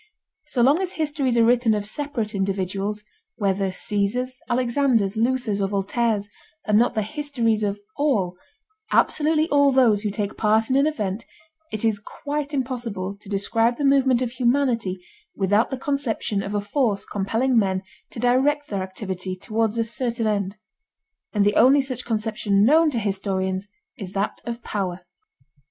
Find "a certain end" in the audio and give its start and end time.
19.77-20.57